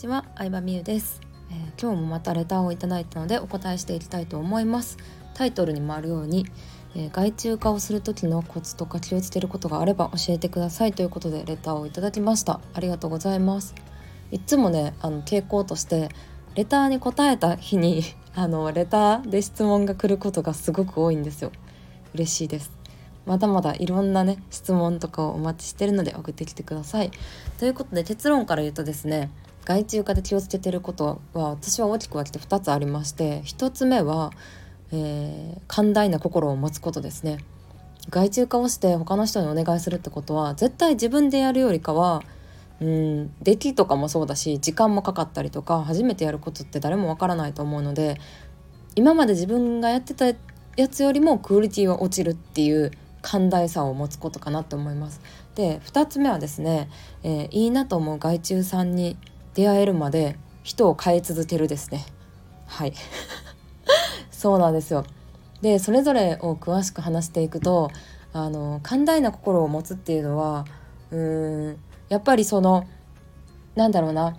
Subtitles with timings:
[0.00, 4.96] ちは、相葉美優です、えー、今日もまたレターをいただいたのでお答えしていきたいと思います。
[5.34, 6.46] タイトルにもあるように、
[6.94, 10.94] えー、外注化をする時のコツとか気をつけることがあれば教えてください。
[10.94, 12.62] ということでレターをいただきました。
[12.72, 13.74] ありがとうございます。
[14.30, 16.08] いつもねあの傾向として
[16.54, 18.02] レターに答えた日に
[18.34, 21.52] あのレターで質問が来ることがすごく多いんですよ。
[22.14, 22.70] 嬉しいです。
[23.26, 27.10] まだまだいろんなね質問とかをお待ちしてるので送ってきてください。
[27.58, 29.30] ということで結論から言うとですね
[29.64, 34.32] 外注化で気をつけてることは私は大きく分けて2つありまして1つ目は、
[34.92, 37.38] えー、寛大な心を持つことですね。
[38.08, 42.22] 外注化をして他の人にお願いするってことは絶対自分でやるよりかは
[42.80, 48.18] うん出来とかもそうだし時間もかかったりとか初めてやることって誰もわからないと思うので
[48.96, 50.26] 今まで自分がやってた
[50.76, 52.90] やつよりもクオリティは落ちるっていう
[53.22, 55.20] 寛大さを持つことかなと思います。
[55.54, 56.88] で2つ目はですね、
[57.22, 59.18] えー、いいなと思う外注さんに
[59.54, 62.06] 出会えるまで人を変え続けるですね。
[62.66, 62.92] はい
[64.30, 65.04] そうなんですよ。
[65.62, 67.90] でそれぞれを詳しく話していくと
[68.32, 70.64] あの寛大な心を持つっていうのは
[71.10, 71.76] うーん
[72.08, 72.86] やっぱりその
[73.74, 74.36] なんだろうな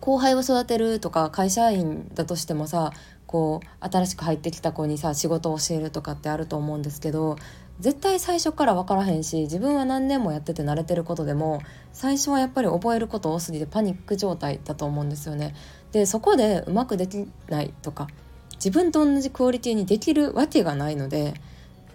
[0.00, 2.92] 後輩を育てるとか会社員だとしてもさ
[3.26, 7.36] こう新しく入ってきた子にさ仕事を教えるとかってあると思うんですけど
[7.80, 11.60] 絶対最初から分からへんし自分は何年もやってて慣れてることでも
[11.92, 15.54] 最初はやっぱり覚えること多すぎてパニック状態だと思うんですよね。
[15.92, 18.08] でそこでうまくできないとか
[18.54, 21.34] 自分と同じクオリティにできるわけがないので、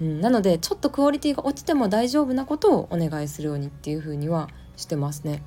[0.01, 5.41] うん、なのでちょっとクオリティが落ちても大丈夫なことをお願いするようにっていうふうにはしてますね。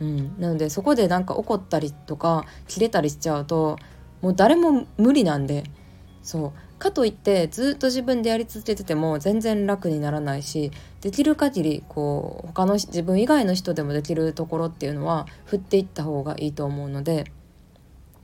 [0.00, 3.78] うん、なのでそこでなんか怒ったりとか切れたりしちゃうと
[4.20, 5.64] もう誰も無理なんで
[6.22, 17.30] そうかといってずっと自分でやり続けてても全然楽にならないしできる限りこう他の自分以外の人でもできるところっていうのは振っていった方がいいと思うので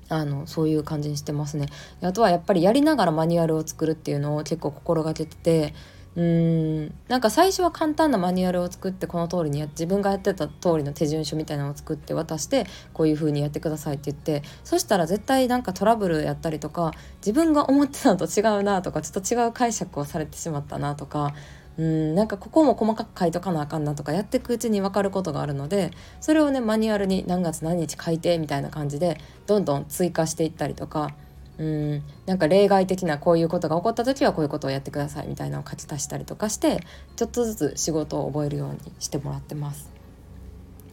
[0.08, 1.68] あのそういう感じにしてますね。
[2.02, 5.74] あとはやっぱりやりながらマニュアルを作るっていうのを結構心がけてて
[6.14, 6.94] うん。
[7.08, 21.34] なんか最初は簡単なマニュアルを作ってこの通りにや自分がやってた通りの手順書みたいなのを作って渡してこういう風にやってくださいって言ってそしたら絶対なんかトラブルやったりとか自分が思ってたのと違うなとかちょっと違う解釈をされてしまったなとか
[21.78, 25.90] うんなんかここも細かく書いとかなあかんなとかやっていくうちに分かることがあるので
[26.20, 31.14] それをねマニュアルに何月何日書いてみたいな感じでどんどん追加していったりとか
[31.58, 36.80] うんなんか例外的なこういうことが起こった時はこういうことをやってくださいみたいなのを書き足したりとかして
[37.16, 39.90] ちょっとずつ仕事を覚えるようにしてもらってます。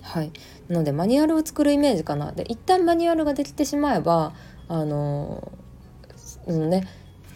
[0.02, 0.32] はい
[0.68, 4.34] なのでマニュアルを作るイメージかなで一旦マニュアルができてしまえば
[4.68, 5.52] あの
[6.48, 6.88] うんね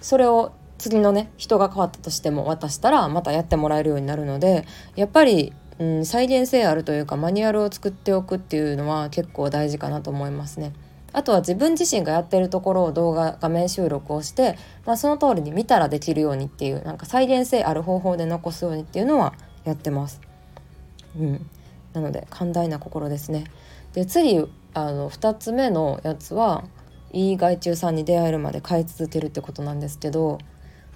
[0.02, 10.74] それを次のね人が変わったとしても渡したらまたやってもらえるようになるのでやっぱり、うん、再現性あるというかマニュアルを作っておくっていうのは結構大事かなと思いますね。
[11.14, 20.20] あとは自分自身がやってるところを動画画面収録をして、まあ、その通りに見たらできるようにっていうなんか再現性ある方法で残すようにっていうのはやってます。
[21.18, 21.50] うん、
[21.94, 23.46] なので寛大な心ですね。
[23.94, 24.44] で次
[24.74, 26.64] あの2つ目のやつは
[27.12, 30.40] いい外注さんに出会えるまで買い続けるってことなんですけど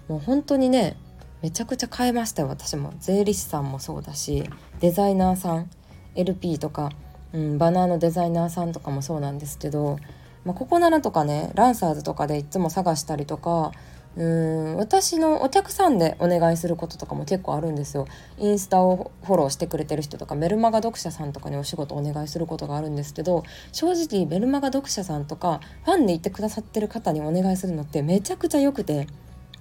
[0.07, 0.97] もう本当にね
[1.43, 4.49] めちゃくちゃ買えましたよ私も税理士さんもそうだし
[4.79, 5.69] デザイナーさん
[6.15, 6.91] LP とか
[7.37, 9.99] うん、バナーのデザイナーさんとかもそうなんですけど、
[10.43, 13.71] まあ、ここならとかねランサーズとかでいつも探したりとか
[14.15, 18.07] うーん私のお客さんでお願いすることとかも結構あるんですよ。
[18.39, 29.07] インスタをフォローしてくれてる人とかメルマガ読者さんとかにお仕事お願いすることがあるんですけど正直メルマガ読者さんとかファンでいてくださってる方にお願いするのってめちゃくちゃ良くて。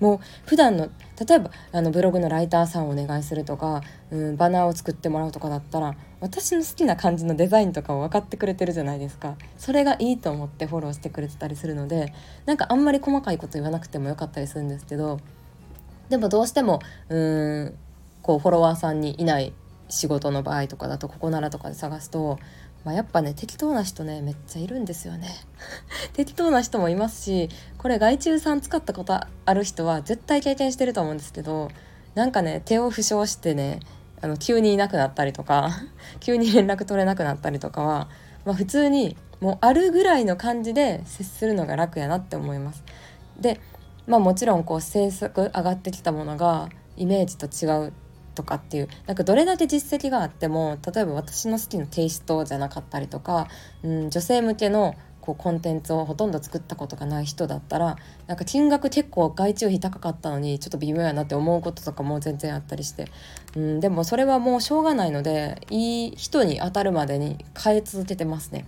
[0.01, 0.91] もう普段の
[1.27, 3.81] 例えばあのブログのライターさんをお願いするとか、
[4.11, 9.37] うん、バナーを作ってもらうとかだったら私の好きな感じのデザインとかを分かってくれてるじゃないですか。
[9.59, 12.13] それがいいと思ってフォローしてくれてたりするので
[12.45, 15.21] なんかあんまり細かいこと言わなくてもよかったりするんですけど
[16.09, 17.79] でもどうしてもうん
[18.23, 19.53] こうフォロワーさんにいない
[19.89, 22.39] 仕事の場合とかだとここならとかで探すと
[22.87, 25.29] まあ、やっぱね適当な人ねめっちゃいるんですよね
[26.15, 27.49] 適当な人もいますし
[27.79, 31.69] これ外注さん使ったことある人は絶対経験してると思うんですけど
[32.15, 33.81] なんかね手を負傷してね
[34.23, 35.71] あの急にいなくなったりとか
[36.21, 38.09] 急に連絡取れなくなったりとかは、
[38.45, 42.85] まあ、普通にもうあるぐらいの感じで接するのが楽やなって思います。
[43.41, 43.61] で
[44.07, 47.93] まあもちろんこう制作上がってきたものがイメージと違う
[48.37, 53.49] とかっていうなんかどれだけ実績があっても例えば私の好きなテイストじゃなかったりとか、
[53.83, 54.95] うん、女性向けの
[55.27, 57.97] こうコンテンツをほとんど作ったことがない人だったら
[58.29, 63.11] なんか金額結構外注費高かったのにちょっと微妙やなって思うこととかも全然あったりして、
[63.57, 68.67] うん、でもそれはもうしょうがないのでいい人に当たるまでに変え続けてますね。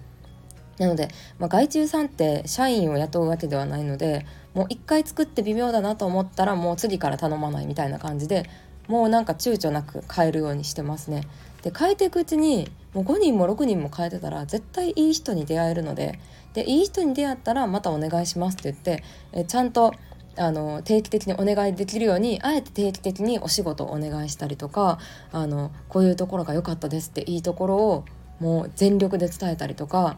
[0.78, 4.24] なので、まあ、外注さんって社員を雇うわけではないので
[4.54, 8.48] もう一回作って微妙だなと思ったらもう次から頼まないみたいな感じで
[8.88, 11.22] もうなんか躊躇なく変えるようにしてますね。
[11.62, 16.18] で変えていくうちにもう5人も6人も変えてたら絶対いい人に出会えるので
[16.54, 19.92] でいい人に出会ったらまたお願いしますって言ってえちゃんと
[20.36, 24.98] あの定期的にお願いできるようにあえて定期的にお仕事をお願いしたりとか
[25.32, 28.04] あのこういうところが良かったですっていいところを
[28.38, 30.16] もう全力で伝えたりとか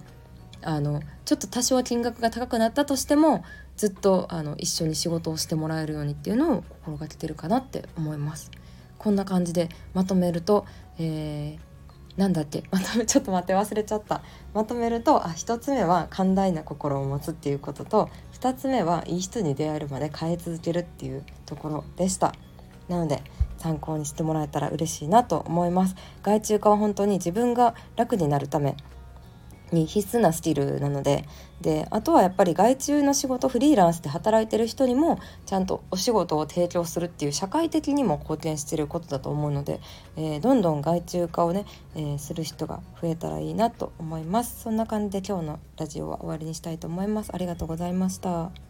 [0.63, 3.45] あのちょっと多少金額が高くなったとしても
[3.77, 8.51] ずっとあの一緒に仕事をしてもらえるようにっていうのを心がけてるかなって思います。
[9.01, 10.67] こんな感じでまとめると、
[10.99, 12.65] えー、なんだっけ？
[12.71, 14.21] まとめちょっと待って忘れちゃった。
[14.53, 22.35] まとめるとあ1つ目は寛大な心を持つっていうことと2つ目はいい人に出会えるまで変え続けるっていうところでした。
[22.89, 23.23] なので
[23.57, 25.95] 参考にしてもらえたら嬉しいなと思います。
[26.23, 28.77] 外注化は本当に自分が楽になるため
[29.73, 31.25] に必須なスキルなので
[31.61, 39.81] であとはやっぱり外注の仕事フリーランスで働いてる人にもちゃんとお仕事を提供するっていう社会的にも貢献してることだと思うので、
[40.17, 44.63] えー、どんどん外注化をね、えー、する人が増えたらいいなと思います。
[44.63, 47.31] そんな感じで今日のラジオは終わりにしたいと思います。
[47.33, 48.70] ありがとうございました。